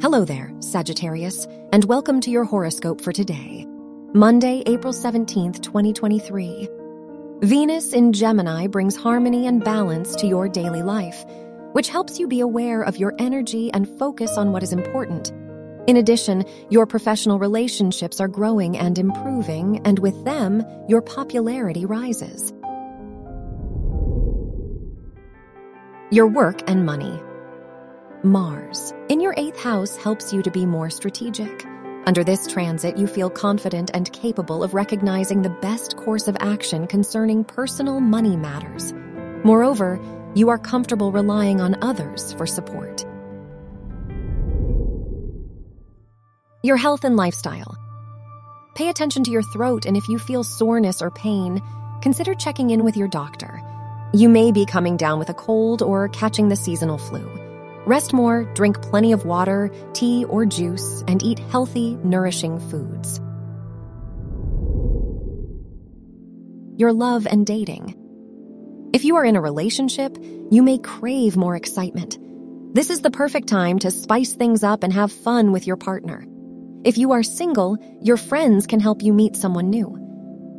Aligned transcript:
Hello 0.00 0.24
there, 0.24 0.52
Sagittarius, 0.60 1.44
and 1.72 1.84
welcome 1.86 2.20
to 2.20 2.30
your 2.30 2.44
horoscope 2.44 3.00
for 3.00 3.12
today, 3.12 3.66
Monday, 4.14 4.62
April 4.66 4.92
17th, 4.92 5.60
2023. 5.60 6.68
Venus 7.40 7.92
in 7.92 8.12
Gemini 8.12 8.68
brings 8.68 8.94
harmony 8.94 9.48
and 9.48 9.64
balance 9.64 10.14
to 10.14 10.28
your 10.28 10.48
daily 10.48 10.82
life, 10.82 11.24
which 11.72 11.88
helps 11.88 12.20
you 12.20 12.28
be 12.28 12.38
aware 12.38 12.82
of 12.82 12.96
your 12.96 13.12
energy 13.18 13.72
and 13.72 13.88
focus 13.98 14.38
on 14.38 14.52
what 14.52 14.62
is 14.62 14.72
important. 14.72 15.32
In 15.88 15.96
addition, 15.96 16.44
your 16.70 16.86
professional 16.86 17.40
relationships 17.40 18.20
are 18.20 18.28
growing 18.28 18.78
and 18.78 19.00
improving, 19.00 19.80
and 19.84 19.98
with 19.98 20.24
them, 20.24 20.64
your 20.88 21.02
popularity 21.02 21.86
rises. 21.86 22.52
Your 26.12 26.28
work 26.28 26.62
and 26.70 26.86
money. 26.86 27.20
Mars, 28.24 28.92
in 29.08 29.20
your 29.20 29.32
eighth 29.36 29.60
house, 29.60 29.96
helps 29.96 30.32
you 30.32 30.42
to 30.42 30.50
be 30.50 30.66
more 30.66 30.90
strategic. 30.90 31.64
Under 32.04 32.24
this 32.24 32.48
transit, 32.48 32.96
you 32.96 33.06
feel 33.06 33.30
confident 33.30 33.92
and 33.94 34.12
capable 34.12 34.64
of 34.64 34.74
recognizing 34.74 35.42
the 35.42 35.56
best 35.62 35.96
course 35.96 36.26
of 36.26 36.36
action 36.40 36.88
concerning 36.88 37.44
personal 37.44 38.00
money 38.00 38.36
matters. 38.36 38.92
Moreover, 39.44 40.00
you 40.34 40.48
are 40.48 40.58
comfortable 40.58 41.12
relying 41.12 41.60
on 41.60 41.76
others 41.80 42.32
for 42.32 42.44
support. 42.44 43.04
Your 46.64 46.76
health 46.76 47.04
and 47.04 47.16
lifestyle. 47.16 47.76
Pay 48.74 48.88
attention 48.88 49.22
to 49.24 49.30
your 49.30 49.42
throat, 49.42 49.86
and 49.86 49.96
if 49.96 50.08
you 50.08 50.18
feel 50.18 50.42
soreness 50.42 51.00
or 51.00 51.12
pain, 51.12 51.62
consider 52.02 52.34
checking 52.34 52.70
in 52.70 52.82
with 52.82 52.96
your 52.96 53.08
doctor. 53.08 53.62
You 54.12 54.28
may 54.28 54.50
be 54.50 54.66
coming 54.66 54.96
down 54.96 55.20
with 55.20 55.28
a 55.28 55.34
cold 55.34 55.82
or 55.82 56.08
catching 56.08 56.48
the 56.48 56.56
seasonal 56.56 56.98
flu. 56.98 57.37
Rest 57.88 58.12
more, 58.12 58.44
drink 58.52 58.82
plenty 58.82 59.12
of 59.12 59.24
water, 59.24 59.70
tea, 59.94 60.26
or 60.26 60.44
juice, 60.44 61.02
and 61.08 61.22
eat 61.22 61.38
healthy, 61.38 61.96
nourishing 62.04 62.60
foods. 62.68 63.18
Your 66.78 66.92
love 66.92 67.26
and 67.26 67.46
dating. 67.46 67.94
If 68.92 69.06
you 69.06 69.16
are 69.16 69.24
in 69.24 69.36
a 69.36 69.40
relationship, 69.40 70.18
you 70.50 70.62
may 70.62 70.76
crave 70.76 71.34
more 71.34 71.56
excitement. 71.56 72.18
This 72.74 72.90
is 72.90 73.00
the 73.00 73.10
perfect 73.10 73.48
time 73.48 73.78
to 73.78 73.90
spice 73.90 74.34
things 74.34 74.62
up 74.62 74.82
and 74.82 74.92
have 74.92 75.10
fun 75.10 75.50
with 75.50 75.66
your 75.66 75.78
partner. 75.78 76.26
If 76.84 76.98
you 76.98 77.12
are 77.12 77.22
single, 77.22 77.78
your 78.02 78.18
friends 78.18 78.66
can 78.66 78.80
help 78.80 79.00
you 79.02 79.14
meet 79.14 79.34
someone 79.34 79.70
new. 79.70 79.96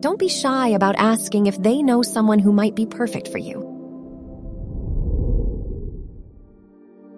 Don't 0.00 0.18
be 0.18 0.28
shy 0.28 0.68
about 0.68 0.96
asking 0.96 1.46
if 1.46 1.56
they 1.56 1.82
know 1.82 2.02
someone 2.02 2.38
who 2.38 2.52
might 2.52 2.74
be 2.74 2.84
perfect 2.84 3.28
for 3.28 3.38
you. 3.38 3.73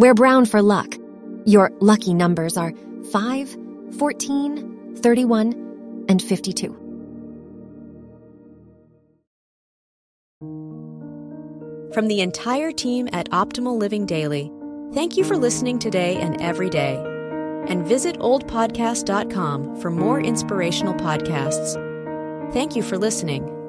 Wear 0.00 0.14
brown 0.14 0.46
for 0.46 0.62
luck. 0.62 0.96
Your 1.44 1.70
lucky 1.78 2.14
numbers 2.14 2.56
are 2.56 2.72
5, 3.12 3.58
14, 3.98 4.94
31, 4.96 6.06
and 6.08 6.22
52. 6.22 6.70
From 11.92 12.08
the 12.08 12.22
entire 12.22 12.72
team 12.72 13.10
at 13.12 13.28
Optimal 13.28 13.78
Living 13.78 14.06
Daily, 14.06 14.50
thank 14.94 15.18
you 15.18 15.24
for 15.24 15.36
listening 15.36 15.78
today 15.78 16.16
and 16.16 16.40
every 16.40 16.70
day. 16.70 16.96
And 17.68 17.86
visit 17.86 18.18
oldpodcast.com 18.20 19.82
for 19.82 19.90
more 19.90 20.18
inspirational 20.18 20.94
podcasts. 20.94 21.74
Thank 22.54 22.74
you 22.74 22.82
for 22.82 22.96
listening. 22.96 23.59